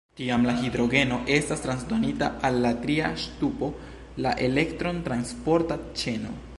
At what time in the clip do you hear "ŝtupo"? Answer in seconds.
3.25-3.71